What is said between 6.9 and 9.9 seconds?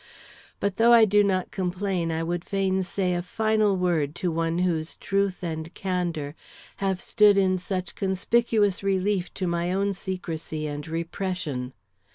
stood in such conspicuous relief to my